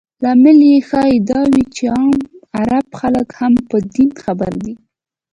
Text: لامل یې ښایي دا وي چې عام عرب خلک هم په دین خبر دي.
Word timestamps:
لامل 0.23 0.59
یې 0.71 0.77
ښایي 0.87 1.17
دا 1.29 1.41
وي 1.51 1.63
چې 1.75 1.83
عام 1.93 2.11
عرب 2.57 2.87
خلک 2.99 3.27
هم 3.39 3.53
په 3.69 3.77
دین 3.93 4.09
خبر 4.23 4.51
دي. 4.63 4.75